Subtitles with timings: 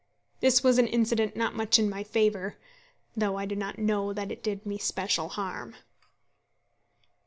[0.39, 2.57] This was an incident not much in my favour,
[3.15, 5.75] though I do not know that it did me special harm.